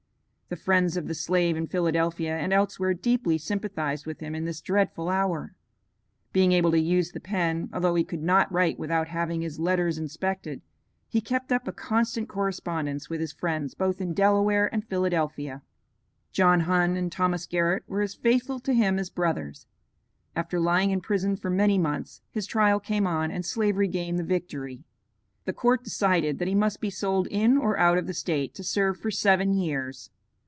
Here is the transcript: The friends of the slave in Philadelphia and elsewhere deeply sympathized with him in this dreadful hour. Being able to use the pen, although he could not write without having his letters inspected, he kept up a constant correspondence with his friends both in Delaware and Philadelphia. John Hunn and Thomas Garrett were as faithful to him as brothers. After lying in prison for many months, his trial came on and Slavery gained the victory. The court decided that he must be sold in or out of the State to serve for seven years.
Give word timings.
The 0.49 0.57
friends 0.57 0.97
of 0.97 1.07
the 1.07 1.15
slave 1.15 1.55
in 1.55 1.67
Philadelphia 1.67 2.35
and 2.37 2.51
elsewhere 2.51 2.93
deeply 2.93 3.37
sympathized 3.37 4.05
with 4.05 4.19
him 4.19 4.35
in 4.35 4.43
this 4.43 4.59
dreadful 4.59 5.07
hour. 5.07 5.55
Being 6.33 6.51
able 6.51 6.71
to 6.71 6.77
use 6.77 7.13
the 7.13 7.21
pen, 7.21 7.69
although 7.71 7.95
he 7.95 8.03
could 8.03 8.21
not 8.21 8.51
write 8.51 8.77
without 8.77 9.07
having 9.07 9.43
his 9.43 9.61
letters 9.61 9.97
inspected, 9.97 10.61
he 11.07 11.21
kept 11.21 11.53
up 11.53 11.69
a 11.69 11.71
constant 11.71 12.27
correspondence 12.27 13.09
with 13.09 13.21
his 13.21 13.31
friends 13.31 13.75
both 13.75 14.01
in 14.01 14.13
Delaware 14.13 14.67
and 14.73 14.83
Philadelphia. 14.85 15.61
John 16.33 16.59
Hunn 16.59 16.97
and 16.97 17.09
Thomas 17.13 17.45
Garrett 17.47 17.83
were 17.87 18.01
as 18.01 18.13
faithful 18.15 18.59
to 18.59 18.73
him 18.73 18.99
as 18.99 19.09
brothers. 19.09 19.67
After 20.35 20.59
lying 20.59 20.89
in 20.91 20.99
prison 20.99 21.37
for 21.37 21.49
many 21.49 21.77
months, 21.77 22.19
his 22.29 22.45
trial 22.45 22.81
came 22.81 23.07
on 23.07 23.31
and 23.31 23.45
Slavery 23.45 23.87
gained 23.87 24.19
the 24.19 24.23
victory. 24.25 24.83
The 25.45 25.53
court 25.53 25.81
decided 25.85 26.39
that 26.39 26.49
he 26.49 26.55
must 26.55 26.81
be 26.81 26.89
sold 26.89 27.27
in 27.31 27.57
or 27.57 27.77
out 27.79 27.97
of 27.97 28.05
the 28.05 28.13
State 28.13 28.53
to 28.55 28.65
serve 28.65 28.97
for 28.97 29.09
seven 29.11 29.53
years. 29.53 30.09